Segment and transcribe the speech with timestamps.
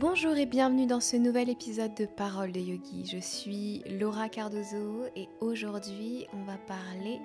[0.00, 3.04] Bonjour et bienvenue dans ce nouvel épisode de Parole de Yogi.
[3.04, 7.18] Je suis Laura Cardozo et aujourd'hui on va parler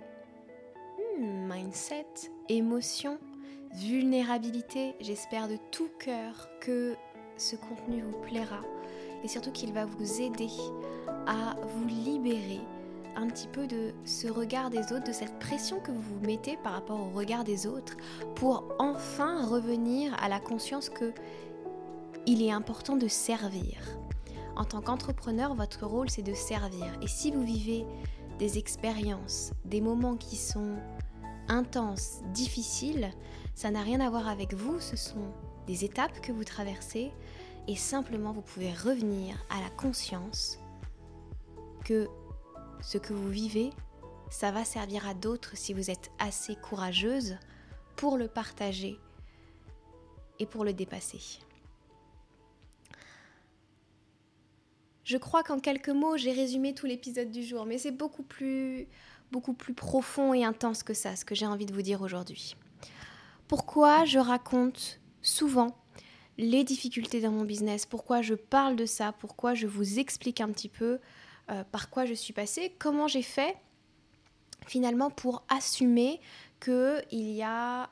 [1.19, 2.07] hmm, mindset,
[2.49, 3.19] émotion,
[3.75, 4.95] vulnérabilité.
[4.99, 6.95] J'espère de tout cœur que
[7.37, 8.61] ce contenu vous plaira
[9.23, 10.49] et surtout qu'il va vous aider
[11.27, 12.61] à vous libérer
[13.15, 16.57] un petit peu de ce regard des autres, de cette pression que vous vous mettez
[16.63, 17.95] par rapport au regard des autres
[18.33, 21.13] pour enfin revenir à la conscience que
[22.25, 23.79] il est important de servir.
[24.55, 26.85] En tant qu'entrepreneur, votre rôle c'est de servir.
[27.01, 27.85] Et si vous vivez
[28.39, 30.75] des expériences, des moments qui sont
[31.47, 33.11] intenses, difficiles,
[33.55, 35.33] ça n'a rien à voir avec vous, ce sont
[35.67, 37.11] des étapes que vous traversez
[37.67, 40.59] et simplement vous pouvez revenir à la conscience
[41.85, 42.07] que
[42.81, 43.69] ce que vous vivez,
[44.29, 47.37] ça va servir à d'autres si vous êtes assez courageuse
[47.95, 48.97] pour le partager
[50.39, 51.39] et pour le dépasser.
[55.03, 58.87] Je crois qu'en quelques mots, j'ai résumé tout l'épisode du jour, mais c'est beaucoup plus,
[59.31, 62.55] beaucoup plus profond et intense que ça, ce que j'ai envie de vous dire aujourd'hui.
[63.47, 65.75] Pourquoi je raconte souvent
[66.37, 70.49] les difficultés dans mon business, pourquoi je parle de ça, pourquoi je vous explique un
[70.49, 70.99] petit peu
[71.51, 73.55] euh, par quoi je suis passée, comment j'ai fait
[74.65, 76.21] finalement pour assumer
[76.59, 77.89] que il y a,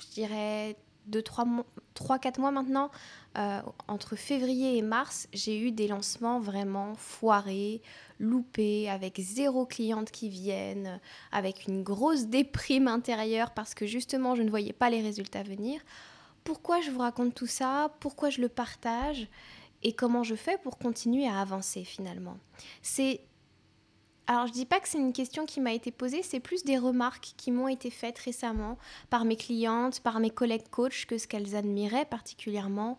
[0.00, 0.76] je dirais,
[1.10, 2.90] 2-3-4 mois maintenant,
[3.36, 7.82] euh, entre février et mars, j'ai eu des lancements vraiment foirés,
[8.18, 11.00] loupés, avec zéro cliente qui viennent,
[11.32, 15.80] avec une grosse déprime intérieure parce que justement je ne voyais pas les résultats venir.
[16.44, 17.90] Pourquoi je vous raconte tout ça?
[18.00, 19.28] Pourquoi je le partage?
[19.82, 22.38] Et comment je fais pour continuer à avancer finalement?
[22.82, 23.20] C'est
[24.26, 26.78] alors je dis pas que c'est une question qui m'a été posée, c'est plus des
[26.78, 28.78] remarques qui m'ont été faites récemment
[29.10, 32.98] par mes clientes, par mes collègues coachs, que ce qu'elles admiraient particulièrement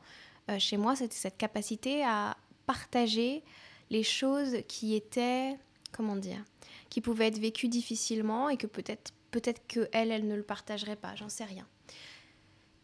[0.50, 3.44] euh, chez moi, c'était cette capacité à partager
[3.90, 5.58] les choses qui étaient,
[5.92, 6.44] comment dire,
[6.90, 10.96] qui pouvaient être vécues difficilement et que peut-être peut-être que elle, elle ne le partagerait
[10.96, 11.68] pas, j'en sais rien.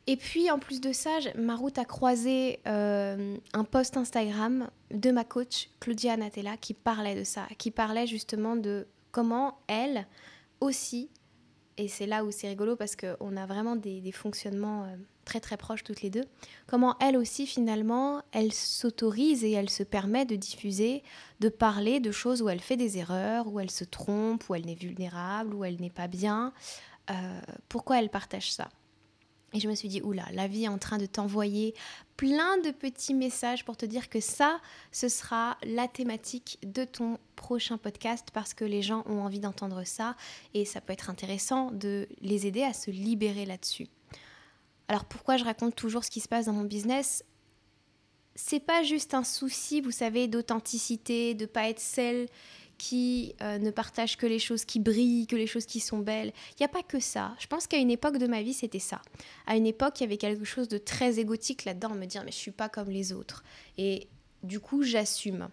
[0.07, 5.11] Et puis en plus de ça, ma route a croisé euh, un post Instagram de
[5.11, 10.07] ma coach Claudia Natella qui parlait de ça, qui parlait justement de comment elle
[10.59, 11.09] aussi,
[11.77, 14.95] et c'est là où c'est rigolo parce qu'on a vraiment des, fonctionnements euh,
[15.25, 16.25] très très proches toutes les deux,
[16.67, 21.03] comment elle aussi finalement, elle s'autorise et elle se permet de diffuser,
[21.39, 24.65] de parler de choses où elle fait des erreurs, où elle se trompe, où elle
[24.65, 26.53] n'est vulnérable, où elle n'est pas bien.
[27.09, 28.69] Euh, pourquoi elle partage ça?
[29.53, 31.73] Et je me suis dit, oula, la vie est en train de t'envoyer
[32.15, 37.17] plein de petits messages pour te dire que ça, ce sera la thématique de ton
[37.35, 40.15] prochain podcast parce que les gens ont envie d'entendre ça
[40.53, 43.87] et ça peut être intéressant de les aider à se libérer là-dessus.
[44.87, 47.25] Alors pourquoi je raconte toujours ce qui se passe dans mon business?
[48.35, 52.27] C'est pas juste un souci, vous savez, d'authenticité, de pas être celle
[52.81, 56.33] qui euh, ne partage que les choses qui brillent, que les choses qui sont belles.
[56.53, 57.35] Il n'y a pas que ça.
[57.37, 59.03] Je pense qu'à une époque de ma vie, c'était ça.
[59.45, 62.31] À une époque, il y avait quelque chose de très égotique là-dedans, me dire mais
[62.31, 63.43] je suis pas comme les autres.
[63.77, 64.07] Et
[64.41, 65.49] du coup, j'assume.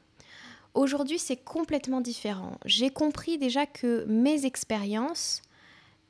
[0.73, 2.57] Aujourd'hui, c'est complètement différent.
[2.65, 5.43] J'ai compris déjà que mes expériences,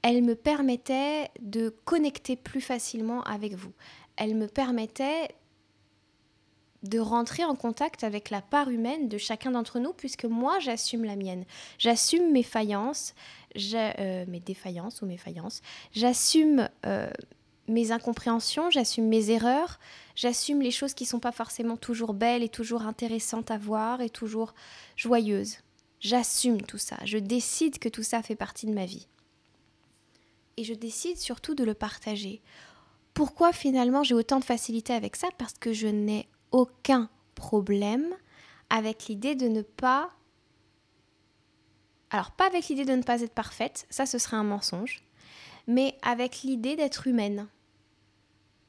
[0.03, 3.73] elles me permettaient de connecter plus facilement avec vous.
[4.15, 5.31] Elles me permettaient
[6.83, 11.05] de rentrer en contact avec la part humaine de chacun d'entre nous, puisque moi, j'assume
[11.05, 11.45] la mienne.
[11.79, 13.15] J'assume mes faillances,
[13.75, 15.61] euh, mes défaillances ou mes faillances.
[15.93, 17.11] J'assume euh,
[17.67, 19.79] mes incompréhensions, j'assume mes erreurs,
[20.15, 24.01] j'assume les choses qui ne sont pas forcément toujours belles et toujours intéressantes à voir
[24.01, 24.55] et toujours
[24.97, 25.59] joyeuses.
[26.01, 26.97] J'assume tout ça.
[27.05, 29.09] Je décide que tout ça fait partie de ma vie.
[30.57, 32.41] Et je décide surtout de le partager.
[33.15, 35.29] Pourquoi finalement j'ai autant de facilité avec ça?
[35.39, 38.15] Parce que je n'ai aucun problème
[38.71, 40.11] avec l'idée de ne pas...
[42.11, 45.03] Alors pas avec l'idée de ne pas être parfaite, ça ce serait un mensonge,
[45.67, 47.49] mais avec l'idée d'être humaine.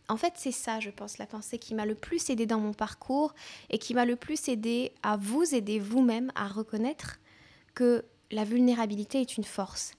[0.10, 2.74] En fait, c'est ça, je pense, la pensée qui m'a le plus aidé dans mon
[2.74, 3.34] parcours
[3.70, 7.20] et qui m'a le plus aidé à vous aider vous-même à reconnaître
[7.76, 9.94] que la vulnérabilité est une force.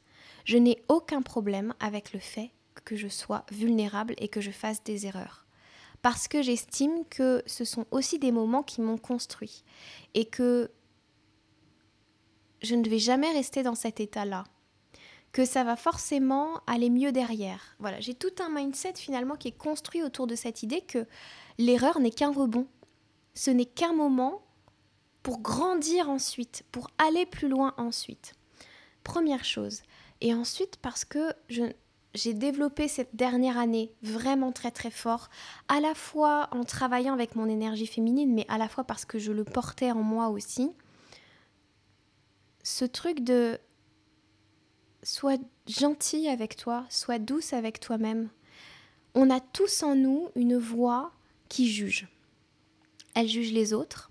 [0.44, 2.50] Je n'ai aucun problème avec le fait
[2.84, 5.39] que je sois vulnérable et que je fasse des erreurs
[6.02, 9.64] parce que j'estime que ce sont aussi des moments qui m'ont construit
[10.14, 10.70] et que
[12.62, 14.44] je ne vais jamais rester dans cet état-là,
[15.32, 17.76] que ça va forcément aller mieux derrière.
[17.78, 21.06] Voilà, j'ai tout un mindset finalement qui est construit autour de cette idée que
[21.58, 22.66] l'erreur n'est qu'un rebond.
[23.34, 24.42] Ce n'est qu'un moment
[25.22, 28.34] pour grandir ensuite, pour aller plus loin ensuite.
[29.04, 29.82] Première chose.
[30.20, 31.64] Et ensuite parce que je
[32.14, 35.28] j'ai développé cette dernière année vraiment très très fort,
[35.68, 39.18] à la fois en travaillant avec mon énergie féminine, mais à la fois parce que
[39.18, 40.70] je le portais en moi aussi.
[42.62, 43.58] Ce truc de
[45.02, 45.36] sois
[45.68, 48.28] gentil avec toi, sois douce avec toi-même.
[49.14, 51.12] On a tous en nous une voix
[51.48, 52.08] qui juge.
[53.14, 54.10] Elle juge les autres,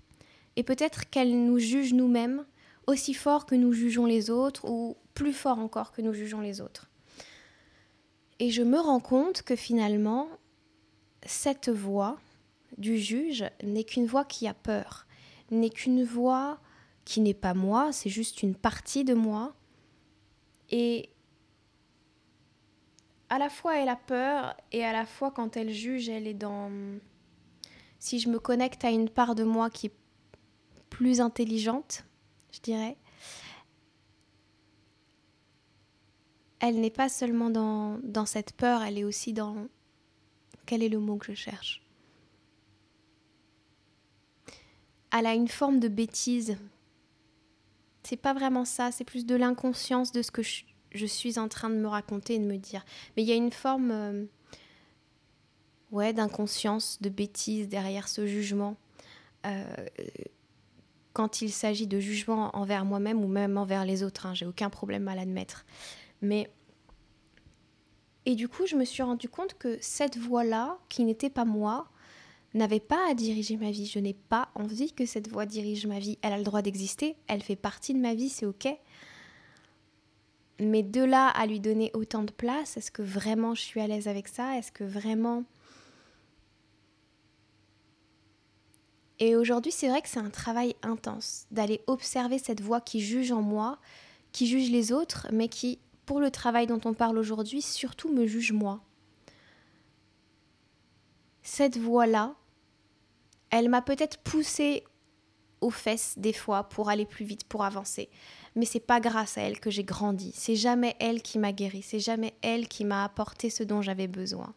[0.56, 2.44] et peut-être qu'elle nous juge nous-mêmes
[2.86, 6.60] aussi fort que nous jugeons les autres, ou plus fort encore que nous jugeons les
[6.60, 6.89] autres.
[8.40, 10.26] Et je me rends compte que finalement,
[11.26, 12.18] cette voix
[12.78, 15.06] du juge n'est qu'une voix qui a peur,
[15.50, 16.58] n'est qu'une voix
[17.04, 19.54] qui n'est pas moi, c'est juste une partie de moi.
[20.70, 21.10] Et
[23.28, 26.34] à la fois elle a peur et à la fois quand elle juge, elle est
[26.34, 26.70] dans...
[27.98, 29.94] Si je me connecte à une part de moi qui est
[30.88, 32.04] plus intelligente,
[32.52, 32.96] je dirais,
[36.60, 39.66] elle n'est pas seulement dans, cette peur, elle est aussi dans
[40.66, 41.82] quel est le mot que je cherche.
[45.10, 46.56] Elle a une forme de bêtise.
[48.02, 51.70] C'est pas vraiment ça, c'est plus de l'inconscience de ce que je, suis en train
[51.70, 52.84] de me raconter et de me dire.
[53.16, 54.24] Mais il y a une forme euh,
[55.90, 58.76] ouais, d'inconscience, de bêtise derrière ce jugement.
[59.46, 59.64] Euh,
[61.14, 64.70] quand il s'agit de jugement envers moi-même ou même envers les autres, hein, j'ai aucun
[64.70, 65.64] problème à l'admettre.
[66.22, 66.50] Mais.
[68.26, 71.88] Et du coup, je me suis rendu compte que cette voix-là, qui n'était pas moi,
[72.54, 73.86] n'avait pas à diriger ma vie.
[73.86, 76.18] Je n'ai pas envie que cette voix dirige ma vie.
[76.22, 78.68] Elle a le droit d'exister, elle fait partie de ma vie, c'est ok.
[80.58, 83.86] Mais de là à lui donner autant de place, est-ce que vraiment je suis à
[83.86, 84.58] l'aise avec ça?
[84.58, 85.44] Est-ce que vraiment...
[89.20, 93.32] Et aujourd'hui, c'est vrai que c'est un travail intense d'aller observer cette voix qui juge
[93.32, 93.78] en moi,
[94.32, 95.78] qui juge les autres, mais qui
[96.10, 98.80] pour le travail dont on parle aujourd'hui, surtout me juge moi.
[101.40, 102.34] Cette voix-là,
[103.50, 104.82] elle m'a peut-être poussé
[105.60, 108.08] aux fesses des fois pour aller plus vite, pour avancer.
[108.56, 110.32] Mais c'est pas grâce à elle que j'ai grandi.
[110.34, 111.80] C'est jamais elle qui m'a guéri.
[111.80, 114.52] C'est jamais elle qui m'a apporté ce dont j'avais besoin.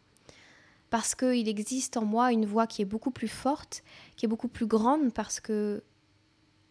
[0.89, 3.83] Parce qu'il existe en moi une voix qui est beaucoup plus forte,
[4.15, 5.83] qui est beaucoup plus grande, parce que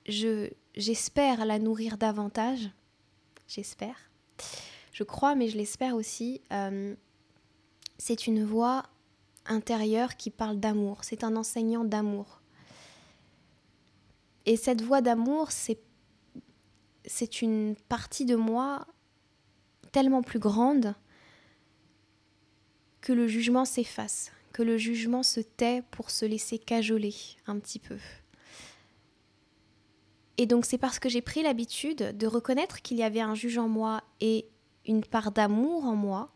[0.09, 2.69] je j'espère la nourrir davantage.
[3.47, 4.11] J'espère
[4.93, 6.95] je crois, mais je l'espère aussi, euh,
[7.99, 8.85] c'est une voix
[9.47, 10.99] intérieure qui parle d'amour.
[11.03, 12.43] C'est un enseignant d'amour.
[14.45, 15.81] Et cette voix d'amour, c'est,
[17.07, 18.87] c'est une partie de moi
[19.93, 20.95] tellement plus grande
[23.01, 27.15] que le jugement s'efface, que le jugement se tait pour se laisser cajoler
[27.47, 27.99] un petit peu.
[30.39, 33.59] Et donc c'est parce que j'ai pris l'habitude de reconnaître qu'il y avait un juge
[33.59, 34.47] en moi et
[34.87, 36.31] une part d'amour en moi,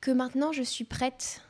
[0.00, 1.42] que maintenant je suis prête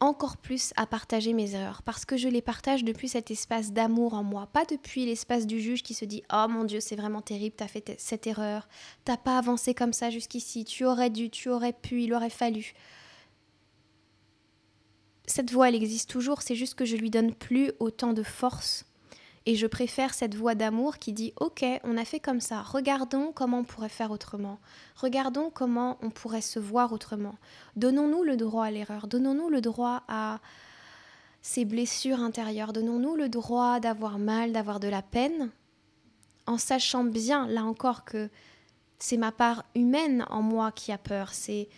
[0.00, 4.14] encore plus à partager mes erreurs, parce que je les partage depuis cet espace d'amour
[4.14, 7.22] en moi, pas depuis l'espace du juge qui se dit Oh mon Dieu, c'est vraiment
[7.22, 8.68] terrible, t'as fait cette erreur,
[9.04, 12.74] t'as pas avancé comme ça jusqu'ici, tu aurais dû, tu aurais pu, il aurait fallu.
[15.26, 18.84] Cette voix, elle existe toujours, c'est juste que je lui donne plus autant de force
[19.46, 23.32] et je préfère cette voix d'amour qui dit Ok, on a fait comme ça, regardons
[23.32, 24.58] comment on pourrait faire autrement,
[24.96, 27.34] regardons comment on pourrait se voir autrement.
[27.76, 30.40] Donnons-nous le droit à l'erreur, donnons-nous le droit à
[31.42, 35.50] ces blessures intérieures, donnons-nous le droit d'avoir mal, d'avoir de la peine,
[36.46, 38.30] en sachant bien, là encore, que
[38.98, 41.68] c'est ma part humaine en moi qui a peur, c'est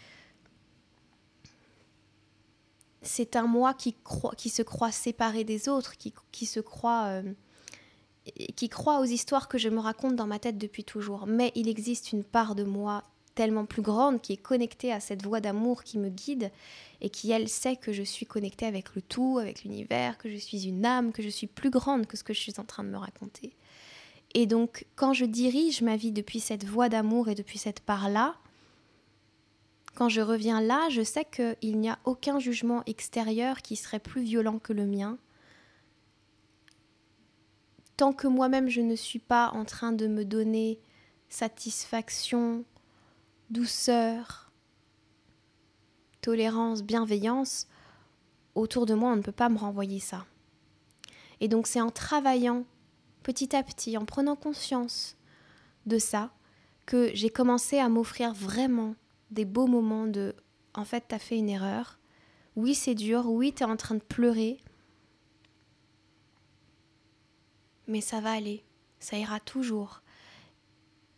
[3.03, 3.95] c'est un moi qui,
[4.37, 7.23] qui se croit séparé des autres, qui, qui se croit euh,
[8.57, 11.27] qui croit aux histoires que je me raconte dans ma tête depuis toujours.
[11.27, 13.05] Mais il existe une part de moi
[13.35, 16.51] tellement plus grande qui est connectée à cette voix d'amour qui me guide
[17.01, 20.37] et qui, elle, sait que je suis connectée avec le tout, avec l'univers, que je
[20.37, 22.83] suis une âme, que je suis plus grande que ce que je suis en train
[22.83, 23.53] de me raconter.
[24.35, 28.35] Et donc, quand je dirige ma vie depuis cette voix d'amour et depuis cette part-là,
[29.95, 34.23] quand je reviens là, je sais qu'il n'y a aucun jugement extérieur qui serait plus
[34.23, 35.19] violent que le mien,
[37.97, 40.81] tant que moi-même je ne suis pas en train de me donner
[41.29, 42.65] satisfaction,
[43.51, 44.51] douceur,
[46.21, 47.69] tolérance, bienveillance,
[48.55, 50.27] autour de moi, on ne peut pas me renvoyer ça.
[51.41, 52.65] Et donc c'est en travaillant
[53.23, 55.17] petit à petit, en prenant conscience
[55.87, 56.33] de ça,
[56.87, 58.95] que j'ai commencé à m'offrir vraiment
[59.31, 60.35] des beaux moments de
[60.77, 61.99] en fait, t'as fait une erreur.
[62.55, 63.27] Oui, c'est dur.
[63.27, 64.59] Oui, t'es en train de pleurer.
[67.87, 68.65] Mais ça va aller,
[68.99, 70.03] ça ira toujours.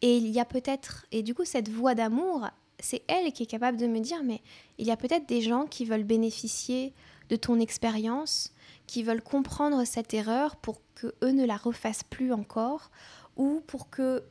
[0.01, 2.49] Et il y a peut-être, et du coup cette voix d'amour,
[2.81, 4.41] c'est elle qui est capable de me dire, mais
[4.79, 6.95] il y a peut-être des gens qui veulent bénéficier
[7.29, 8.53] de ton expérience,
[8.87, 12.91] qui veulent comprendre cette erreur pour que eux ne la refassent plus encore,
[13.37, 14.25] ou pour que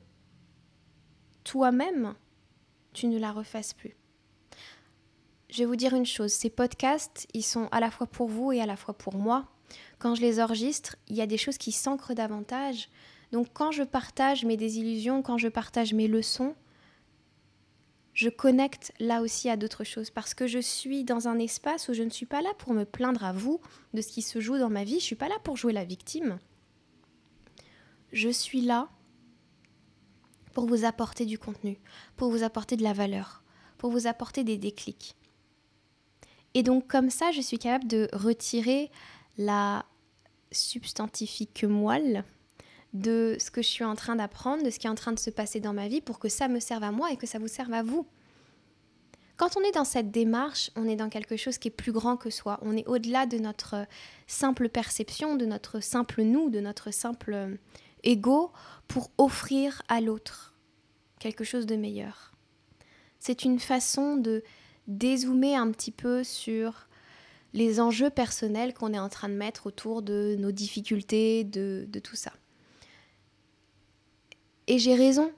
[1.44, 2.16] toi-même,
[2.94, 3.96] tu ne la refasses plus.
[5.50, 8.52] Je vais vous dire une chose, ces podcasts, ils sont à la fois pour vous
[8.52, 9.46] et à la fois pour moi.
[10.00, 12.90] Quand je les enregistre, il y a des choses qui s'ancrent davantage.
[13.32, 16.56] Donc quand je partage mes désillusions, quand je partage mes leçons,
[18.14, 21.94] je connecte là aussi à d'autres choses parce que je suis dans un espace où
[21.94, 23.62] je ne suis pas là pour me plaindre à vous
[23.94, 25.86] de ce qui se joue dans ma vie, je suis pas là pour jouer la
[25.86, 26.40] victime.
[28.12, 28.90] Je suis là
[30.54, 31.78] pour vous apporter du contenu,
[32.16, 33.44] pour vous apporter de la valeur,
[33.78, 35.16] pour vous apporter des déclics.
[36.56, 38.90] Et donc comme ça, je suis capable de retirer
[39.38, 39.86] la
[40.52, 42.24] substantifique moelle
[42.94, 45.20] de ce que je suis en train d'apprendre, de ce qui est en train de
[45.20, 47.40] se passer dans ma vie pour que ça me serve à moi et que ça
[47.40, 48.08] vous serve à vous.
[49.36, 52.18] Quand on est dans cette démarche, on est dans quelque chose qui est plus grand
[52.18, 52.58] que soi.
[52.64, 53.86] On est au-delà de notre
[54.26, 57.56] simple perception, de notre simple nous, de notre simple euh,
[58.04, 58.52] ego
[58.88, 60.56] pour offrir à l'autre
[61.20, 62.34] quelque chose de meilleur.
[63.20, 64.44] C'est une façon de
[64.88, 66.88] dézoomer un petit peu sur
[67.54, 72.16] les enjeux personnels qu'on est en train de mettre autour de nos difficultés, de, tout
[72.16, 72.32] ça.
[74.68, 75.32] Et j'ai raison,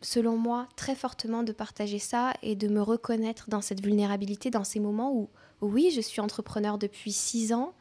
[0.00, 4.64] selon moi, très fortement de partager ça et de me reconnaître dans cette vulnérabilité, dans
[4.64, 5.28] ces moments où,
[5.60, 7.74] oui, je suis entrepreneur depuis six ans,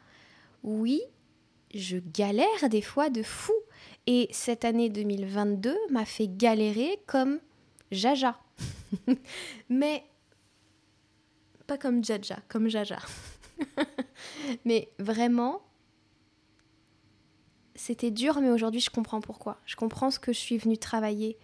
[0.64, 1.02] oui,
[1.74, 3.54] je galère des fois de fou.
[4.08, 7.40] Et cette année 2022 m'a fait galérer comme
[7.92, 8.40] Jaja.
[9.70, 10.04] Mais
[11.68, 12.98] pas comme Jaja, comme Jaja.
[14.66, 15.62] Mais vraiment,
[17.76, 19.60] c'était dur, mais aujourd'hui je comprends pourquoi.
[19.66, 21.38] Je comprends ce que je suis venue travailler.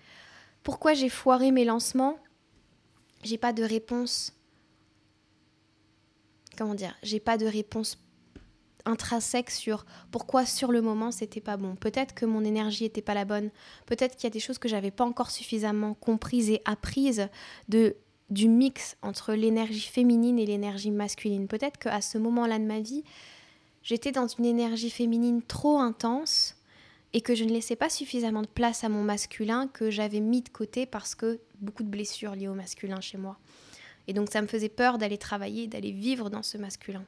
[0.64, 2.18] Pourquoi j'ai foiré mes lancements?
[3.24, 4.34] J'ai pas de réponse.
[6.58, 6.96] Comment dire?
[7.04, 7.98] J'ai pas de réponse
[8.86, 11.76] intrinsèque sur pourquoi sur le moment c'était pas bon.
[11.76, 13.50] Peut-être que mon énergie était pas la bonne.
[13.86, 17.28] Peut-être qu'il y a des choses que j'avais pas encore suffisamment comprises et apprises
[17.70, 17.96] de
[18.30, 21.48] du mix entre l'énergie féminine et l'énergie masculine.
[21.48, 23.04] Peut-être qu'à ce moment-là de ma vie,
[23.84, 26.56] j'étais dans une énergie féminine trop intense
[27.14, 30.42] et que je ne laissais pas suffisamment de place à mon masculin que j'avais mis
[30.42, 33.38] de côté parce que beaucoup de blessures liées au masculin chez moi.
[34.08, 37.06] Et donc ça me faisait peur d'aller travailler, d'aller vivre dans ce masculin.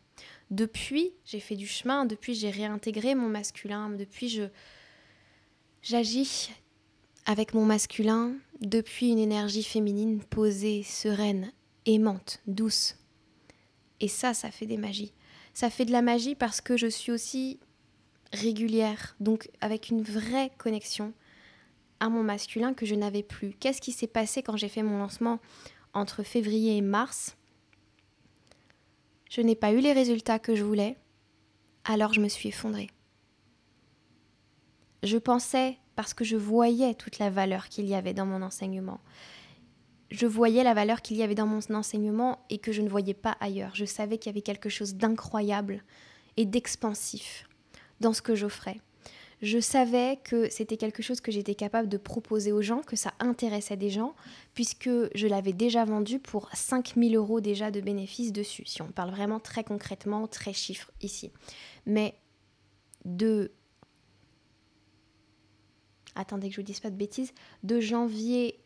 [0.50, 4.44] Depuis, j'ai fait du chemin, depuis j'ai réintégré mon masculin, depuis je
[5.82, 6.52] j'agis
[7.28, 11.52] avec mon masculin, depuis une énergie féminine posée, sereine,
[11.86, 12.96] aimante, douce.
[14.00, 15.14] Et ça, ça fait des magies
[15.58, 17.60] ça fait de la magie parce que je suis aussi
[18.32, 21.14] régulière, donc avec une vraie connexion
[22.00, 23.56] à mon masculin que je n'avais plus.
[23.60, 25.40] Qu'est-ce qui s'est passé quand j'ai fait mon lancement
[25.96, 27.38] entre février et mars?
[29.32, 30.96] Je n'ai pas eu les résultats que je voulais,
[31.86, 32.92] alors je me suis effondrée.
[35.02, 39.02] Je pensais, parce que je voyais toute la valeur qu'il y avait dans mon enseignement,
[40.12, 43.16] je voyais la valeur qu'il y avait dans mon enseignement et que je ne voyais
[43.16, 43.72] pas ailleurs.
[43.74, 45.84] Je savais qu'il y avait quelque chose d'incroyable
[46.38, 47.50] et d'expansif
[48.00, 48.80] dans ce que j'offrais.
[49.42, 53.14] Je savais que c'était quelque chose que j'étais capable de proposer aux gens, que ça
[53.20, 54.16] intéressait des gens,
[54.54, 59.10] puisque je l'avais déjà vendu pour 5000 euros déjà de bénéfices dessus, si on parle
[59.10, 61.32] vraiment très concrètement, très chiffre ici.
[61.88, 62.14] Mais
[63.04, 63.52] de...
[66.18, 67.32] Attendez que je vous dise pas de bêtises,
[67.64, 68.60] de janvier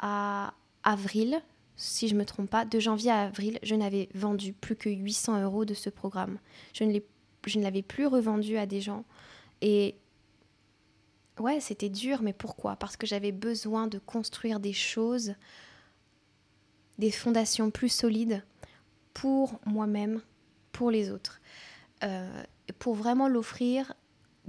[0.00, 1.40] à avril,
[1.76, 5.42] si je me trompe pas, de janvier à avril, je n'avais vendu plus que 800
[5.42, 6.38] euros de ce programme.
[6.74, 6.98] Je ne,
[7.46, 9.04] je ne l'avais plus revendu à des gens.
[9.62, 9.94] Et
[11.38, 12.76] ouais, c'était dur, mais pourquoi?
[12.76, 15.34] Parce que j'avais besoin de construire des choses,
[16.98, 18.42] des fondations plus solides
[19.14, 20.20] pour moi-même,
[20.72, 21.40] pour les autres.
[22.02, 22.42] Euh,
[22.78, 23.94] pour vraiment l'offrir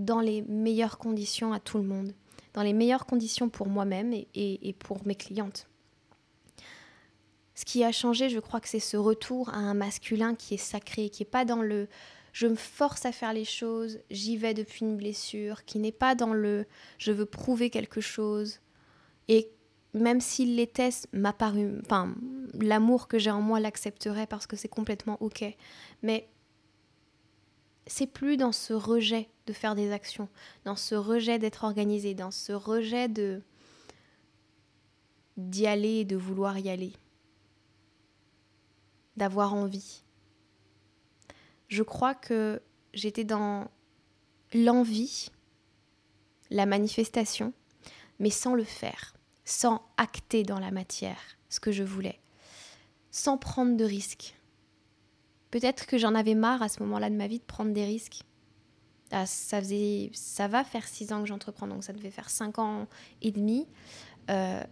[0.05, 2.13] dans les meilleures conditions à tout le monde
[2.53, 5.67] dans les meilleures conditions pour moi-même et, pour mes clientes.
[7.55, 10.57] Ce qui a changé, je crois que c'est ce retour à un masculin qui est
[10.57, 11.87] sacré, qui n'est pas dans le
[12.33, 16.15] je me force à faire les choses, j'y vais depuis une blessure, qui n'est pas
[16.15, 16.65] dans le
[16.97, 18.59] je veux prouver quelque chose.
[19.27, 19.49] Et
[19.93, 22.15] même s'il l'était, m'a paru, enfin,
[22.53, 25.43] l'amour que j'ai en moi l'accepterait parce que c'est complètement ok.
[26.03, 26.29] Mais
[27.87, 30.29] c'est plus dans ce rejet de faire des actions,
[30.65, 33.41] dans ce rejet d'être organisé, dans ce rejet de
[35.37, 36.93] d'y aller de vouloir y aller,
[39.17, 40.03] d'avoir envie.
[41.67, 42.61] Je crois que
[42.93, 43.71] j'étais dans
[44.53, 45.31] l'envie,
[46.49, 47.53] la manifestation
[48.21, 51.17] mais sans le faire, sans acter dans la matière
[51.49, 52.19] ce que je voulais,
[53.09, 54.35] sans prendre de risques.
[55.51, 58.21] Peut-être que j'en avais marre à ce moment-là de ma vie de prendre des risques.
[59.11, 62.59] Ah, ça, faisait, ça va faire six ans que j'entreprends, donc ça devait faire cinq
[62.59, 62.87] ans
[63.21, 63.67] et demi.
[64.29, 64.63] Euh,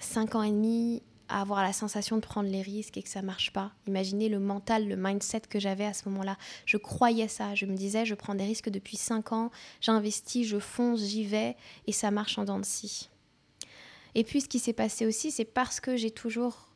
[0.00, 3.22] cinq ans et demi à avoir la sensation de prendre les risques et que ça
[3.22, 3.72] marche pas.
[3.86, 6.36] Imaginez le mental, le mindset que j'avais à ce moment-là.
[6.66, 7.54] Je croyais ça.
[7.54, 9.50] Je me disais, je prends des risques depuis 5 ans,
[9.80, 13.08] j'investis, je fonce, j'y vais et ça marche en dents de scie.
[14.16, 16.69] Et puis ce qui s'est passé aussi, c'est parce que j'ai toujours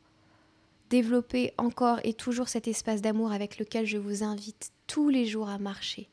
[0.95, 5.49] développé encore et toujours cet espace d'amour avec lequel je vous invite tous les jours
[5.49, 6.07] à marcher.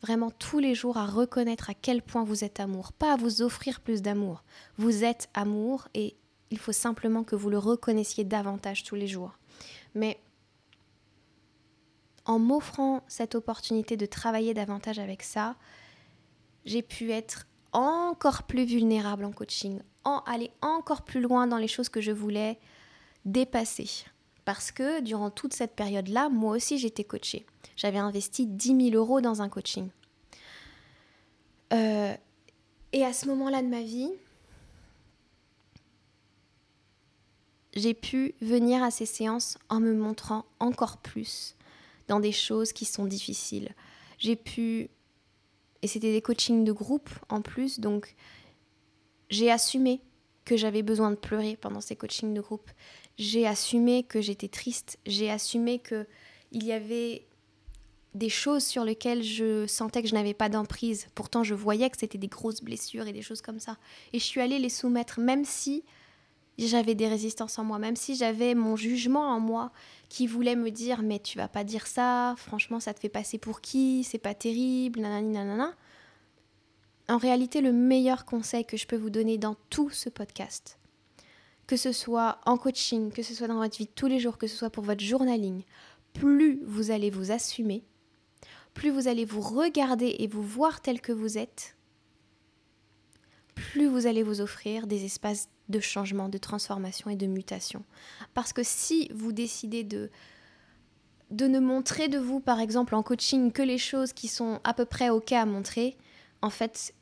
[0.00, 3.42] Vraiment tous les jours à reconnaître à quel point vous êtes amour, pas à vous
[3.42, 4.42] offrir plus d'amour.
[4.76, 6.16] Vous êtes amour et
[6.50, 9.38] il faut simplement que vous le reconnaissiez davantage tous les jours.
[9.94, 10.18] Mais
[12.24, 15.54] en m'offrant cette opportunité de travailler davantage avec ça,
[16.64, 21.68] j'ai pu être encore plus vulnérable en coaching, en aller encore plus loin dans les
[21.68, 22.58] choses que je voulais
[23.24, 23.88] dépasser.
[24.44, 27.46] Parce que durant toute cette période-là, moi aussi j'étais coachée.
[27.76, 29.88] J'avais investi 10 000 euros dans un coaching.
[31.72, 32.14] Euh,
[32.92, 34.10] et à ce moment-là de ma vie,
[37.74, 41.56] j'ai pu venir à ces séances en me montrant encore plus
[42.08, 43.70] dans des choses qui sont difficiles.
[44.18, 44.90] J'ai pu,
[45.80, 48.14] et c'était des coachings de groupe en plus, donc
[49.30, 50.00] j'ai assumé
[50.44, 52.70] que j'avais besoin de pleurer pendant ces coachings de groupe.
[53.18, 54.98] J'ai assumé que j'étais triste.
[55.06, 56.06] J'ai assumé que
[56.50, 57.26] il y avait
[58.14, 61.06] des choses sur lesquelles je sentais que je n'avais pas d'emprise.
[61.14, 63.78] Pourtant, je voyais que c'était des grosses blessures et des choses comme ça.
[64.12, 65.82] Et je suis allée les soumettre, même si
[66.58, 69.72] j'avais des résistances en moi, même si j'avais mon jugement en moi
[70.08, 73.38] qui voulait me dire mais tu vas pas dire ça, franchement ça te fait passer
[73.38, 75.74] pour qui, c'est pas terrible, nanani nanana.
[77.12, 80.78] En réalité, le meilleur conseil que je peux vous donner dans tout ce podcast,
[81.66, 84.38] que ce soit en coaching, que ce soit dans votre vie de tous les jours,
[84.38, 85.62] que ce soit pour votre journaling,
[86.14, 87.84] plus vous allez vous assumer,
[88.72, 91.76] plus vous allez vous regarder et vous voir tel que vous êtes,
[93.54, 97.84] plus vous allez vous offrir des espaces de changement, de transformation et de mutation.
[98.32, 100.10] Parce que si vous décidez de,
[101.30, 104.72] de ne montrer de vous, par exemple en coaching, que les choses qui sont à
[104.72, 105.98] peu près OK à montrer,
[106.40, 106.94] en fait,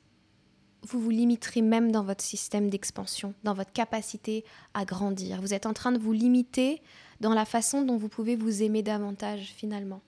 [0.83, 5.41] vous vous limiterez même dans votre système d'expansion, dans votre capacité à grandir.
[5.41, 6.83] Vous êtes en train de vous limiter
[7.21, 10.01] dans la façon dont vous pouvez vous aimer davantage finalement.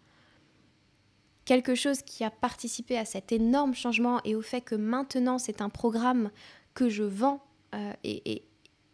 [1.44, 5.61] Quelque chose qui a participé à cet énorme changement et au fait que maintenant c'est
[5.61, 6.30] un programme
[6.74, 7.42] que je vends
[7.74, 8.42] euh, et,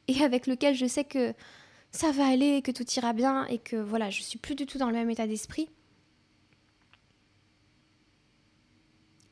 [0.09, 1.35] et avec lequel je sais que
[1.91, 4.79] ça va aller, que tout ira bien et que voilà, je suis plus du tout
[4.79, 5.69] dans le même état d'esprit,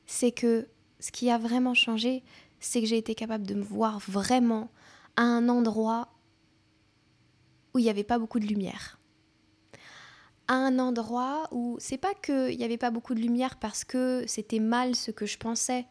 [0.06, 0.68] c'est que
[1.00, 2.22] ce qui a vraiment changé,
[2.60, 4.70] c'est que j'ai été capable de me voir vraiment
[5.16, 6.08] à un endroit
[7.74, 8.98] où il n'y avait pas beaucoup de lumière.
[10.48, 14.24] À un endroit où c'est pas qu'il n'y avait pas beaucoup de lumière parce que
[14.26, 15.86] c'était mal ce que je pensais,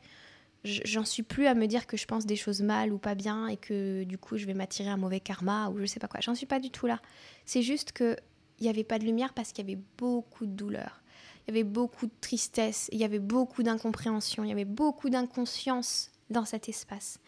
[0.64, 3.48] j'en suis plus à me dire que je pense des choses mal ou pas bien
[3.48, 6.22] et que du coup je vais m'attirer un mauvais karma ou je sais pas quoi.
[6.22, 7.02] J'en suis pas du tout là.
[7.46, 8.16] C'est juste que
[8.60, 11.02] il n'y avait pas de lumière parce qu'il y avait beaucoup de douleur.
[11.48, 15.10] Il y avait beaucoup de tristesse, il y avait beaucoup d'incompréhension, il y avait beaucoup
[15.10, 17.20] d'inconscience dans cet espace.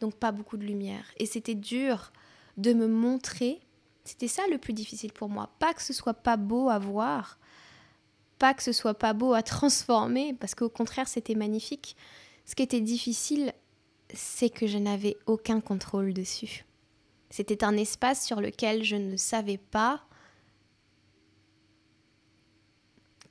[0.00, 1.04] Donc pas beaucoup de lumière.
[1.18, 2.12] Et c'était dur
[2.56, 3.60] de me montrer.
[4.04, 5.50] C'était ça le plus difficile pour moi.
[5.58, 7.38] Pas que ce soit pas beau à voir,
[8.38, 11.96] pas que ce soit pas beau à transformer, parce qu'au contraire c'était magnifique
[12.46, 13.52] ce qui était difficile,
[14.14, 16.64] c'est que je n'avais aucun contrôle dessus.
[17.28, 20.05] C'était un espace sur lequel je ne savais pas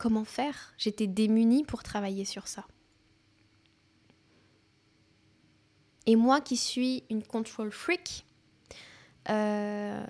[0.06, 0.76] comment faire.
[0.78, 2.64] J'étais démunie pour travailler sur ça.
[6.06, 8.24] Et moi qui suis une control freak,
[9.32, 10.06] euh,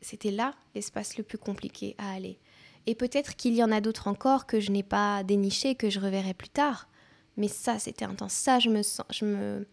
[0.00, 2.40] c'était là l'espace le plus compliqué à aller.
[2.86, 6.00] Et peut-être qu'il y en a d'autres encore que je n'ai pas déniché, que je
[6.00, 6.88] reverrai plus tard.
[7.36, 8.32] Mais ça, c'était intense.
[8.32, 9.68] Ça, je me, sens, je, me,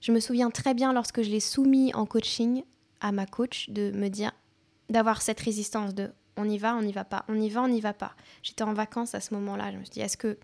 [0.00, 2.64] je me souviens très bien lorsque je l'ai soumis en coaching
[3.02, 4.32] à ma coach de me dire,
[4.88, 7.68] d'avoir cette résistance de on y va, on n'y va pas, on y va, on
[7.68, 8.14] n'y va pas.
[8.42, 9.72] J'étais en vacances à ce moment-là.
[9.72, 10.38] Je me suis dit, est-ce que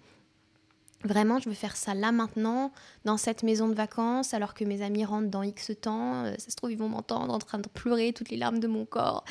[1.04, 2.72] vraiment je veux faire ça là maintenant,
[3.04, 6.50] dans cette maison de vacances, alors que mes amis rentrent dans X temps euh, Ça
[6.50, 9.24] se trouve, ils vont m'entendre en train de pleurer toutes les larmes de mon corps.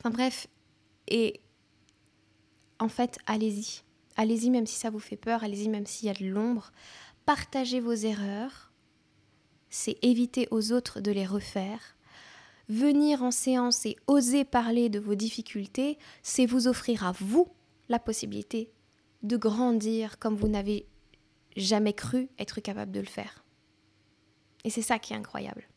[0.00, 0.46] Enfin bref.
[1.08, 1.40] Et
[2.78, 3.82] en fait, allez-y.
[4.16, 6.72] Allez-y même si ça vous fait peur, allez-y même s'il y a de l'ombre.
[7.26, 8.72] Partagez vos erreurs.
[9.68, 11.95] C'est éviter aux autres de les refaire.
[12.68, 17.48] Venir en séance et oser parler de vos difficultés, c'est vous offrir à vous
[17.88, 18.72] la possibilité
[19.22, 20.86] de grandir comme vous n'avez
[21.56, 23.44] jamais cru être capable de le faire.
[24.64, 25.68] Et c'est ça qui est incroyable.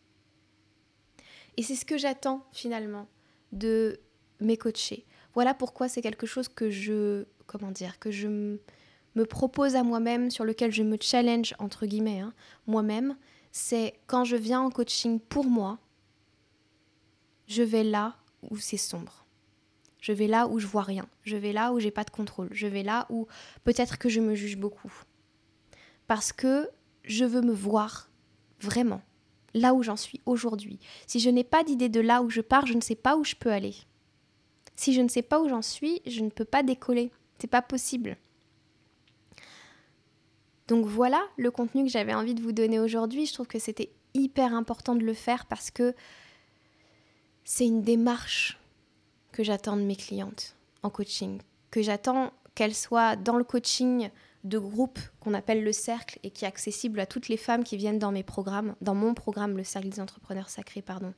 [1.58, 3.08] Et c'est ce que j'attends finalement
[3.52, 4.00] de
[4.40, 5.06] mes coachés.
[5.34, 10.32] Voilà pourquoi c'est quelque chose que je, comment dire, que je me propose à moi-même,
[10.32, 12.34] sur lequel je me challenge, entre guillemets, hein,
[12.66, 13.18] moi-même.
[13.52, 15.80] C'est quand je viens en coaching pour moi,
[17.50, 18.16] je vais là
[18.50, 19.26] où c'est sombre.
[20.00, 21.10] Je vais là où je vois rien.
[21.24, 22.48] Je vais là où j'ai pas de contrôle.
[22.52, 23.28] Je vais là où
[23.66, 24.94] peut-être que je me juge beaucoup.
[26.08, 26.70] Parce que
[27.04, 28.10] je veux me voir
[28.62, 29.02] vraiment
[29.54, 30.80] là où j'en suis aujourd'hui.
[31.08, 33.26] Si je n'ai pas d'idée de là où je pars, je ne sais pas où
[33.26, 33.76] je peux aller.
[34.76, 37.12] Si je ne sais pas où j'en suis, je ne peux pas décoller.
[37.40, 38.16] C'est pas possible.
[40.68, 43.26] Donc voilà le contenu que j'avais envie de vous donner aujourd'hui.
[43.26, 45.96] Je trouve que c'était hyper important de le faire parce que
[47.44, 48.60] c'est une démarche
[49.32, 51.40] que j'attends de mes clientes en coaching,
[51.72, 54.10] que j'attends qu'elles soient dans le coaching
[54.44, 57.78] de groupe qu'on appelle le cercle et qui est accessible à toutes les femmes qui
[57.78, 61.14] viennent dans mes programmes, dans mon programme, le cercle des entrepreneurs sacrés, pardon.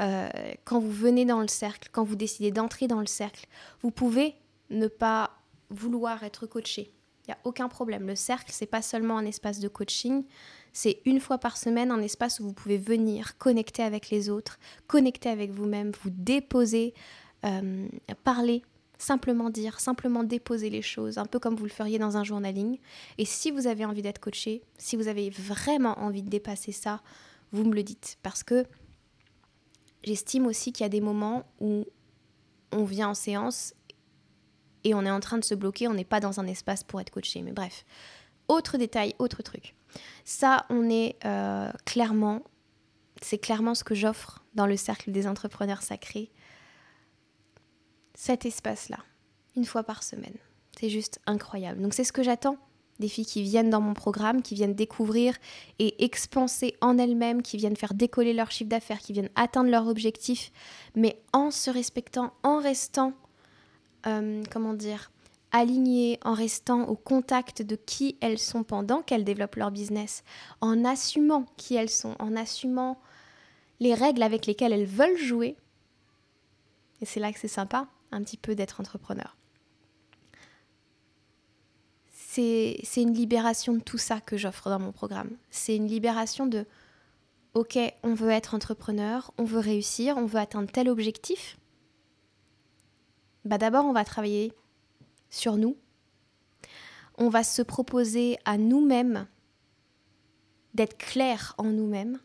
[0.00, 0.28] Euh,
[0.64, 3.46] quand vous venez dans le cercle, quand vous décidez d'entrer dans le cercle,
[3.82, 4.34] vous pouvez
[4.70, 5.38] ne pas
[5.70, 6.92] vouloir être coaché.
[7.26, 8.06] Il n'y a aucun problème.
[8.06, 10.24] Le cercle, c'est pas seulement un espace de coaching,
[10.74, 14.58] c'est une fois par semaine un espace où vous pouvez venir connecter avec les autres,
[14.88, 16.94] connecter avec vous-même, vous déposer,
[17.44, 17.86] euh,
[18.24, 18.62] parler
[18.98, 22.78] simplement dire, simplement déposer les choses, un peu comme vous le feriez dans un journaling.
[23.18, 27.02] Et si vous avez envie d'être coaché, si vous avez vraiment envie de dépasser ça,
[27.52, 28.18] vous me le dites.
[28.22, 28.64] Parce que
[30.02, 31.84] j'estime aussi qu'il y a des moments où
[32.72, 33.74] on vient en séance
[34.82, 37.00] et on est en train de se bloquer, on n'est pas dans un espace pour
[37.00, 37.42] être coaché.
[37.42, 37.84] Mais bref,
[38.48, 39.74] autre détail, autre truc.
[40.24, 42.42] Ça, on est euh, clairement,
[43.22, 46.30] c'est clairement ce que j'offre dans le cercle des entrepreneurs sacrés
[48.14, 48.98] cet espace-là,
[49.56, 50.36] une fois par semaine.
[50.78, 51.80] C'est juste incroyable.
[51.80, 52.58] Donc c'est ce que j'attends
[53.00, 55.34] des filles qui viennent dans mon programme, qui viennent découvrir
[55.78, 59.88] et expanser en elles-mêmes, qui viennent faire décoller leur chiffre d'affaires, qui viennent atteindre leur
[59.88, 60.52] objectif,
[60.94, 63.12] mais en se respectant, en restant,
[64.06, 65.10] euh, comment dire,
[65.54, 70.24] alignées, en restant au contact de qui elles sont pendant qu'elles développent leur business,
[70.60, 73.00] en assumant qui elles sont, en assumant
[73.78, 75.56] les règles avec lesquelles elles veulent jouer.
[77.00, 79.36] Et c'est là que c'est sympa, un petit peu d'être entrepreneur.
[82.10, 85.30] C'est une libération de tout ça que j'offre dans mon programme.
[85.50, 86.66] C'est une libération de,
[87.54, 91.58] ok, on veut être entrepreneur, on veut réussir, on veut atteindre tel objectif.
[93.44, 94.52] Bah d'abord, on va travailler
[95.34, 95.76] sur nous.
[97.18, 99.26] On va se proposer à nous-mêmes
[100.74, 102.18] d'être clair en nous-mêmes.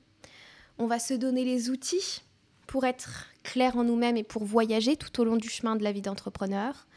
[0.77, 2.21] On va se donner les outils
[2.67, 5.91] pour être clair en nous-mêmes et pour voyager tout au long du chemin de la
[5.91, 6.87] vie d'entrepreneur.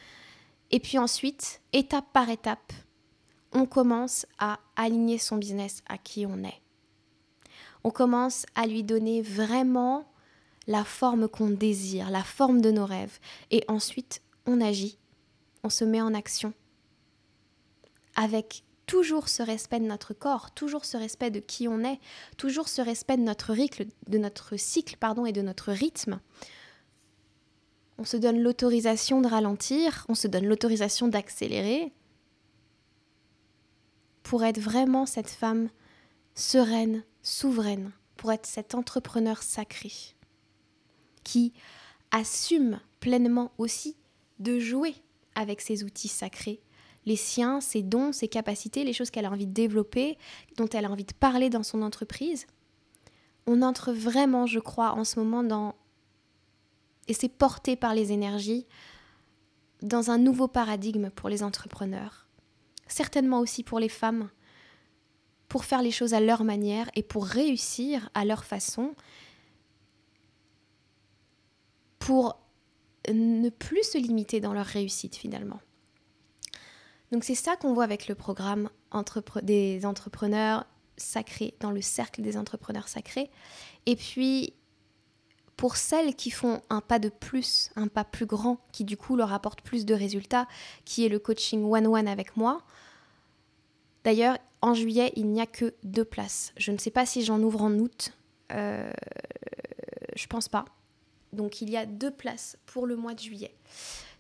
[0.71, 2.73] Et puis ensuite, étape par étape,
[3.53, 6.61] on commence à aligner son business à qui on est.
[7.85, 10.07] On commence à lui donner vraiment
[10.67, 13.19] la forme qu'on désire, la forme de nos rêves.
[13.51, 14.99] Et ensuite, on agit,
[15.65, 16.53] on se met en action
[18.15, 21.99] avec toujours ce respect de notre corps, toujours ce respect de qui on est,
[22.37, 23.23] toujours ce respect de
[24.19, 26.21] notre cycle pardon, et de notre rythme.
[27.99, 31.93] On se donne l'autorisation de ralentir, on se donne l'autorisation d'accélérer
[34.23, 35.69] pour être vraiment cette femme
[36.35, 39.93] sereine, souveraine, pour être cet entrepreneur sacré
[41.25, 41.53] qui
[42.11, 43.97] assume pleinement aussi
[44.39, 44.95] de jouer
[45.35, 46.61] avec ses outils sacrés
[47.05, 50.19] les siens, ses dons, ses capacités, les choses qu'elle a envie de développer,
[50.57, 52.47] dont elle a envie de parler dans son entreprise.
[53.47, 55.75] On entre vraiment, je crois, en ce moment dans...
[57.09, 58.67] Et c'est porté par les énergies
[59.83, 62.29] dans un nouveau paradigme pour les entrepreneurs.
[62.87, 64.31] Certainement aussi pour les femmes,
[65.49, 68.95] pour faire les choses à leur manière et pour réussir à leur façon,
[71.99, 72.39] pour
[73.09, 75.61] ne plus se limiter dans leur réussite finalement.
[77.11, 78.71] Donc c'est ça qu'on voit avec le programme
[79.43, 83.31] des entrepreneurs sacrés, dans le cercle des entrepreneurs sacrés.
[83.87, 84.55] Et puis,
[85.57, 89.17] pour celles qui font un pas de plus, un pas plus grand, qui du coup
[89.17, 90.47] leur apporte plus de résultats,
[90.85, 92.63] qui est le coaching one-one avec moi.
[94.05, 96.53] D'ailleurs, en juillet, il n'y a que deux places.
[96.57, 98.13] Je ne sais pas si j'en ouvre en août.
[98.53, 98.91] Euh,
[100.17, 100.65] je pense pas.
[101.33, 103.55] Donc il y a deux places pour le mois de juillet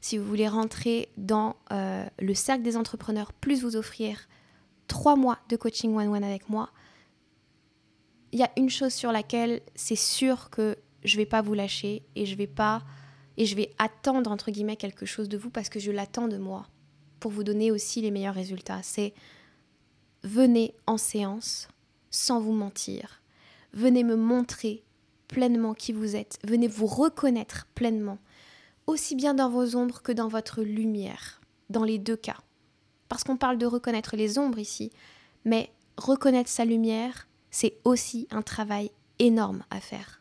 [0.03, 4.29] si vous voulez rentrer dans euh, le cercle des entrepreneurs, plus vous offrir
[4.89, 6.71] trois mois de coaching one-one avec moi,
[8.33, 12.03] il y a une chose sur laquelle c'est sûr que je vais pas vous lâcher
[12.17, 12.83] et je vais pas
[13.37, 16.37] et je vais attendre entre guillemets quelque chose de vous parce que je l'attends de
[16.37, 16.67] moi
[17.21, 18.83] pour vous donner aussi les meilleurs résultats.
[18.83, 19.15] C'est
[20.25, 21.69] venez en séance
[22.11, 23.23] sans vous mentir.
[23.73, 24.83] venez me montrer
[25.33, 28.19] pleinement qui vous êtes, venez vous reconnaître pleinement,
[28.87, 31.41] aussi bien dans vos ombres que dans votre lumière,
[31.71, 32.37] dans les deux cas.
[33.09, 34.93] Parce qu'on parle de reconnaître les ombres ici,
[35.47, 40.21] mais reconnaître sa lumière, c'est aussi un travail énorme à faire.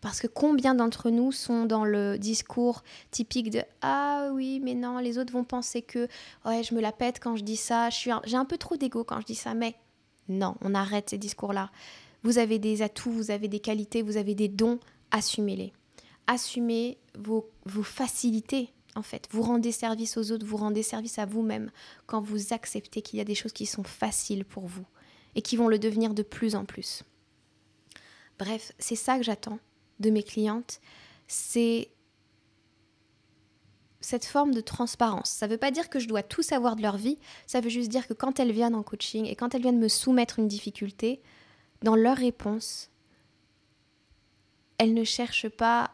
[0.00, 4.98] Parce que combien d'entre nous sont dans le discours typique de Ah oui, mais non,
[4.98, 6.08] les autres vont penser que
[6.46, 9.20] ouais, je me la pète quand je dis ça, j'ai un, peu trop d'ego quand
[9.20, 9.74] je dis ça, mais
[10.28, 11.70] non, on arrête ces discours-là.
[12.22, 14.78] Vous avez des atouts, vous avez des qualités, vous avez des dons,
[15.10, 15.72] assumez-les.
[16.26, 19.26] Assumez vos, vos facilités, en fait.
[19.30, 21.70] Vous rendez service aux autres, vous rendez service à vous-même
[22.06, 24.86] quand vous acceptez qu'il y a des choses qui sont faciles pour vous
[25.34, 27.04] et qui vont le devenir de plus en plus.
[28.38, 29.58] Bref, c'est ça que j'attends
[29.98, 30.80] de mes clientes,
[31.26, 31.90] c'est
[34.00, 35.30] cette forme de transparence.
[35.30, 37.68] Ça ne veut pas dire que je dois tout savoir de leur vie, ça veut
[37.68, 40.48] juste dire que quand elles viennent en coaching et quand elles viennent me soumettre une
[40.48, 41.20] difficulté,
[41.82, 42.90] dans leur réponse,
[44.78, 45.90] elles ne cherchent pas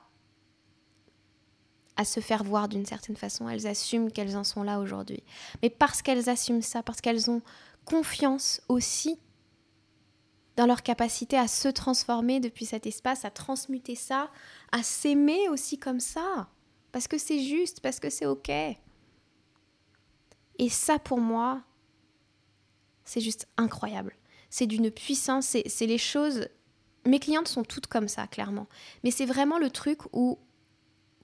[1.96, 5.22] à se faire voir d'une certaine façon, elles assument qu'elles en sont là aujourd'hui.
[5.62, 7.40] Mais parce qu'elles assument ça, parce qu'elles ont
[7.85, 9.18] confiance aussi
[10.57, 14.31] dans leur capacité à se transformer depuis cet espace, à transmuter ça,
[14.72, 16.49] à s'aimer aussi comme ça,
[16.92, 18.51] parce que c'est juste, parce que c'est OK.
[20.59, 21.62] Et ça, pour moi,
[23.05, 24.16] c'est juste incroyable.
[24.50, 26.48] C'est d'une puissance, c'est les choses...
[27.04, 28.66] Mes clientes sont toutes comme ça, clairement.
[29.04, 30.38] Mais c'est vraiment le truc où,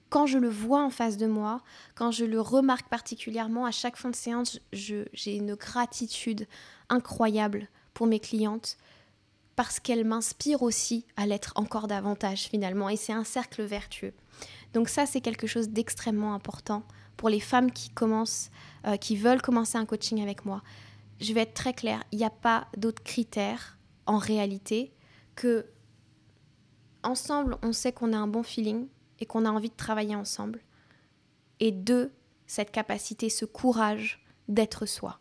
[0.09, 1.61] quand je le vois en face de moi,
[1.95, 6.47] quand je le remarque particulièrement, à chaque fin de séance, j'ai une gratitude
[6.89, 8.77] incroyable pour mes clientes
[9.55, 12.89] parce qu'elle m'inspire aussi à l'être encore davantage finalement.
[12.89, 14.13] Et c'est un cercle vertueux.
[14.73, 16.83] Donc ça, c'est quelque chose d'extrêmement important
[17.17, 18.49] pour les femmes qui commencent,
[18.87, 20.63] euh, qui veulent commencer un coaching avec moi.
[21.19, 24.93] Je vais être très claire, il n'y a pas d'autres critères en réalité
[25.35, 25.65] que
[27.03, 28.87] ensemble, on sait qu'on a un bon feeling
[29.19, 30.61] et qu'on a envie de travailler ensemble.
[31.59, 32.11] Et deux,
[32.47, 35.19] cette capacité, ce courage d'être soi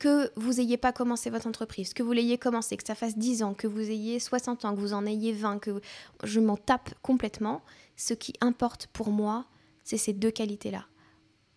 [0.00, 3.42] que vous n'ayez pas commencé votre entreprise, que vous l'ayez commencé, que ça fasse 10
[3.42, 5.82] ans, que vous ayez 60 ans, que vous en ayez 20, que
[6.24, 7.60] je m'en tape complètement.
[7.96, 9.44] Ce qui importe pour moi,
[9.84, 10.86] c'est ces deux qualités-là.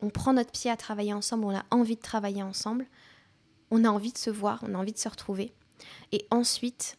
[0.02, 2.86] On prend notre pied à travailler ensemble, on a envie de travailler ensemble,
[3.74, 5.54] on a envie de se voir, on a envie de se retrouver.
[6.12, 6.98] Et ensuite,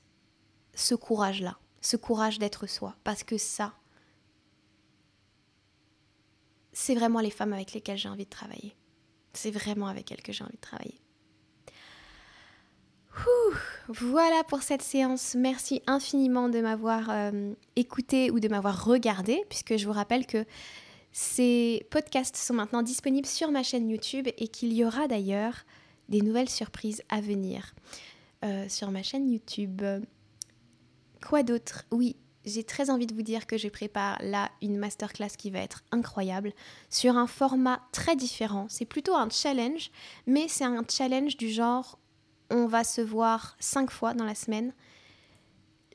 [0.74, 3.74] ce courage-là, ce courage d'être soi, parce que ça,
[6.72, 8.74] c'est vraiment les femmes avec lesquelles j'ai envie de travailler.
[9.32, 11.00] C'est vraiment avec elles que j'ai envie de travailler
[13.88, 15.34] voilà pour cette séance.
[15.34, 20.44] Merci infiniment de m'avoir euh, écouté ou de m'avoir regardé, puisque je vous rappelle que
[21.12, 25.64] ces podcasts sont maintenant disponibles sur ma chaîne YouTube et qu'il y aura d'ailleurs
[26.08, 27.74] des nouvelles surprises à venir
[28.44, 29.82] euh, sur ma chaîne YouTube.
[31.26, 31.84] Quoi d'autre?
[31.90, 35.60] Oui, j'ai très envie de vous dire que je prépare là une masterclass qui va
[35.60, 36.52] être incroyable
[36.90, 38.66] sur un format très différent.
[38.68, 39.90] C'est plutôt un challenge,
[40.26, 41.98] mais c'est un challenge du genre
[42.50, 44.72] on va se voir cinq fois dans la semaine,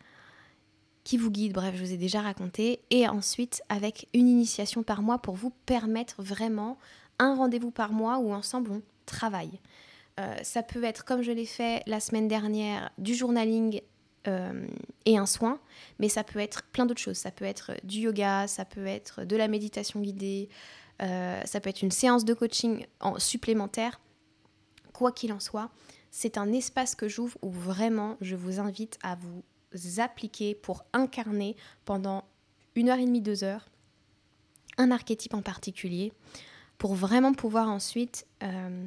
[1.04, 5.02] qui vous guident, bref, je vous ai déjà raconté, et ensuite avec une initiation par
[5.02, 6.78] mois pour vous permettre vraiment
[7.18, 9.60] un rendez-vous par mois où ensemble on travaille.
[10.18, 13.80] Euh, ça peut être, comme je l'ai fait la semaine dernière, du journaling
[14.26, 14.66] euh,
[15.04, 15.60] et un soin,
[15.98, 17.18] mais ça peut être plein d'autres choses.
[17.18, 20.48] Ça peut être du yoga, ça peut être de la méditation guidée,
[21.02, 24.00] euh, ça peut être une séance de coaching en supplémentaire.
[24.92, 25.70] Quoi qu'il en soit,
[26.10, 31.56] c'est un espace que j'ouvre où vraiment je vous invite à vous appliquer pour incarner
[31.84, 32.24] pendant
[32.76, 33.68] une heure et demie, deux heures,
[34.78, 36.12] un archétype en particulier,
[36.78, 38.86] pour vraiment pouvoir ensuite euh,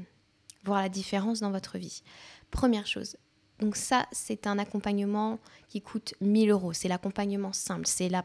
[0.64, 2.04] voir la différence dans votre vie.
[2.52, 3.18] Première chose,
[3.60, 6.74] donc ça, c'est un accompagnement qui coûte 1000 euros.
[6.74, 8.24] C'est l'accompagnement simple, c'est la,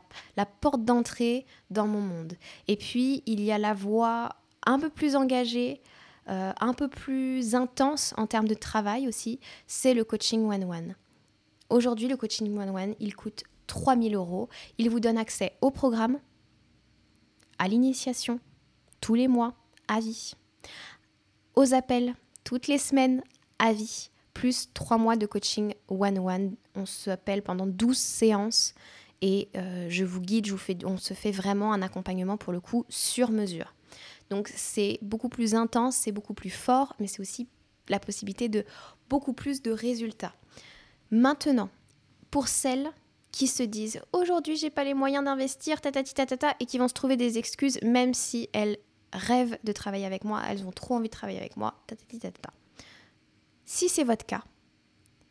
[0.61, 2.35] porte d'entrée dans mon monde.
[2.68, 5.81] Et puis, il y a la voie un peu plus engagé,
[6.29, 10.95] euh, un peu plus intense en termes de travail aussi, c'est le coaching one-one.
[11.71, 14.51] Aujourd'hui, le coaching one-one, il coûte 3000 euros.
[14.77, 16.21] Il vous donne accès au programme,
[17.59, 18.38] à l'initiation,
[19.01, 19.55] tous les mois,
[19.88, 20.35] à vie,
[21.55, 22.14] aux appels,
[22.45, 23.23] toutes les semaines,
[23.59, 26.55] à vie, plus 3 mois de coaching one-one.
[26.75, 28.75] On s'appelle pendant 12 séances
[29.21, 32.53] et euh, je vous guide, je vous fais, on se fait vraiment un accompagnement pour
[32.53, 33.75] le coup sur mesure.
[34.31, 37.49] Donc c'est beaucoup plus intense, c'est beaucoup plus fort, mais c'est aussi
[37.88, 38.64] la possibilité de
[39.09, 40.35] beaucoup plus de résultats.
[41.11, 41.68] Maintenant,
[42.31, 42.90] pour celles
[43.31, 45.79] qui se disent aujourd'hui j'ai pas les moyens d'investir,
[46.61, 48.79] et qui vont se trouver des excuses même si elles
[49.12, 52.51] rêvent de travailler avec moi, elles ont trop envie de travailler avec moi, tatati tatata.
[53.64, 54.44] Si c'est votre cas,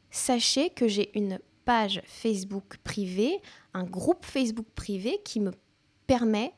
[0.10, 3.40] sachez que j'ai une page Facebook privée,
[3.74, 5.52] un groupe Facebook privé qui me
[6.08, 6.54] permet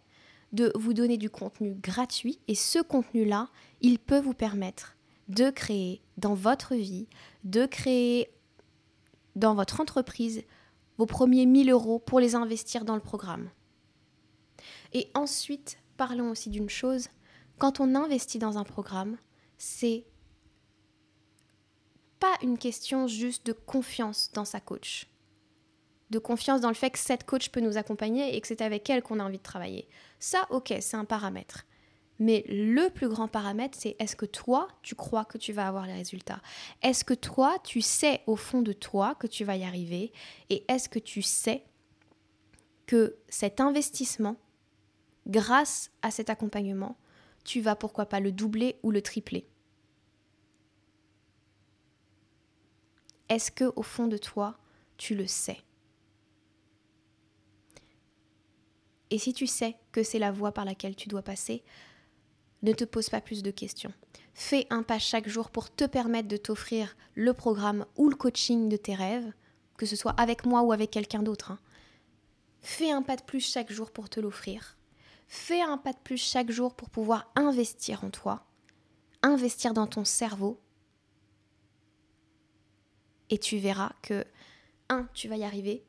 [0.51, 3.49] de vous donner du contenu gratuit et ce contenu-là,
[3.81, 4.95] il peut vous permettre
[5.27, 7.07] de créer dans votre vie,
[7.43, 8.29] de créer
[9.35, 10.43] dans votre entreprise
[10.97, 13.49] vos premiers 1000 euros pour les investir dans le programme.
[14.93, 17.07] Et ensuite, parlons aussi d'une chose,
[17.57, 19.17] quand on investit dans un programme,
[19.57, 20.05] c'est
[22.23, 25.09] pas une question juste de confiance dans sa coach
[26.09, 28.89] de confiance dans le fait que cette coach peut nous accompagner et que c'est avec
[28.89, 29.89] elle qu'on a envie de travailler.
[30.19, 31.65] Ça, ok, c'est un paramètre.
[32.19, 35.87] Mais le plus grand paramètre, c'est est-ce que toi, tu crois que tu vas avoir
[35.87, 36.39] les résultats?
[36.83, 40.13] Est-ce que toi, tu sais au fond de toi que tu vas y arriver?
[40.51, 41.63] Et est-ce que tu sais
[42.85, 44.37] que cet investissement,
[45.25, 46.95] grâce à cet accompagnement,
[47.43, 49.49] tu vas pourquoi pas le doubler ou le tripler?
[53.29, 54.57] Est-ce que au fond de toi,
[54.97, 55.59] tu le sais?
[59.09, 61.63] Et si tu sais que c'est la voie par laquelle tu dois passer,
[62.63, 63.93] ne te pose pas plus de questions.
[64.33, 68.69] Fais un pas chaque jour pour te permettre de t'offrir le programme ou le coaching
[68.69, 69.31] de tes rêves,
[69.77, 71.51] que ce soit avec moi ou avec quelqu'un d'autre.
[71.51, 71.59] Hein.
[72.61, 74.77] Fais un pas de plus chaque jour pour te l'offrir.
[75.27, 78.45] Fais un pas de plus chaque jour pour pouvoir investir en toi,
[79.21, 80.59] investir dans ton cerveau.
[83.33, 84.23] Et tu verras que,
[84.89, 85.83] un, tu vas y arriver,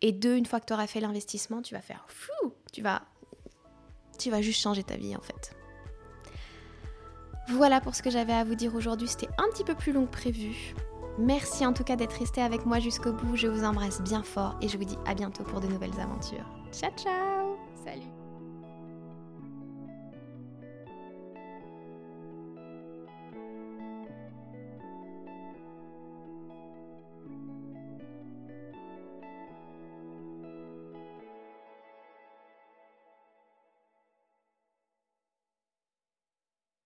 [0.00, 3.02] et deux, une fois que tu auras fait l'investissement, tu vas faire fou, tu vas,
[4.16, 5.56] tu vas juste changer ta vie en fait.
[7.48, 9.08] Voilà pour ce que j'avais à vous dire aujourd'hui.
[9.08, 10.76] C'était un petit peu plus long que prévu.
[11.18, 13.34] Merci en tout cas d'être resté avec moi jusqu'au bout.
[13.34, 16.48] Je vous embrasse bien fort et je vous dis à bientôt pour de nouvelles aventures.
[16.70, 18.21] Ciao ciao Salut